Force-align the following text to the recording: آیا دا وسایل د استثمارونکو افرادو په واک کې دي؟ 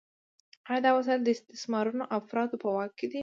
آیا 0.69 0.81
دا 0.85 0.91
وسایل 0.97 1.21
د 1.23 1.29
استثمارونکو 1.35 2.09
افرادو 2.19 2.55
په 2.63 2.67
واک 2.75 2.91
کې 2.99 3.07
دي؟ 3.11 3.19